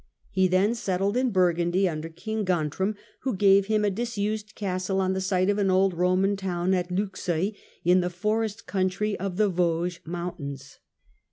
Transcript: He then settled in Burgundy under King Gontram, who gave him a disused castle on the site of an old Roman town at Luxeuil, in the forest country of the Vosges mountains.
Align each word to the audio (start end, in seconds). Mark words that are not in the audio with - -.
He 0.31 0.47
then 0.47 0.73
settled 0.73 1.15
in 1.15 1.29
Burgundy 1.29 1.87
under 1.87 2.09
King 2.09 2.43
Gontram, 2.43 2.95
who 3.19 3.35
gave 3.35 3.67
him 3.67 3.85
a 3.85 3.91
disused 3.91 4.55
castle 4.55 4.99
on 4.99 5.13
the 5.13 5.21
site 5.21 5.47
of 5.47 5.59
an 5.59 5.69
old 5.69 5.93
Roman 5.93 6.35
town 6.35 6.73
at 6.73 6.89
Luxeuil, 6.89 7.51
in 7.83 8.01
the 8.01 8.09
forest 8.09 8.65
country 8.65 9.15
of 9.19 9.37
the 9.37 9.47
Vosges 9.47 9.99
mountains. 10.03 10.79